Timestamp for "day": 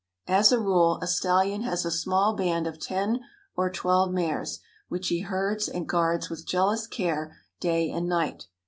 7.59-7.87